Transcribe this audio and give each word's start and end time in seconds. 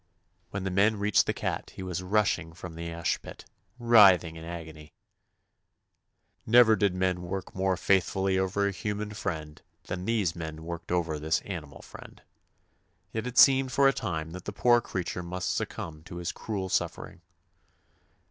When 0.49 0.63
the 0.63 0.71
men 0.71 0.97
reached 0.97 1.27
the 1.27 1.31
cat 1.31 1.73
he 1.75 1.83
was 1.83 2.01
rushing 2.01 2.53
from 2.53 2.73
the 2.73 2.89
ash 2.89 3.21
pit 3.21 3.45
writhing 3.77 4.35
in 4.35 4.43
agony. 4.43 4.87
i8i 6.41 6.45
THE 6.45 6.47
ADVENTURES 6.47 6.47
OF 6.47 6.47
Never 6.51 6.75
did 6.75 6.95
men 6.95 7.21
work 7.21 7.53
more 7.53 7.77
faith 7.77 8.05
fully 8.05 8.35
over 8.39 8.65
a 8.65 8.71
human 8.71 9.11
friend 9.11 9.61
than 9.83 10.05
these 10.05 10.35
men 10.35 10.63
worked 10.63 10.91
over 10.91 11.19
this 11.19 11.41
animal 11.41 11.83
friend, 11.83 12.19
yet 13.13 13.27
it 13.27 13.37
seemed 13.37 13.71
for 13.71 13.87
a 13.87 13.93
time 13.93 14.31
that 14.31 14.45
the 14.45 14.51
poor 14.53 14.81
creature 14.81 15.21
must 15.21 15.53
succumb 15.55 16.01
to 16.05 16.15
his 16.15 16.31
cruel 16.31 16.67
suffering. 16.67 17.21